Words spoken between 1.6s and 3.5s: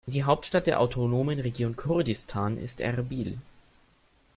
Kurdistan ist Erbil.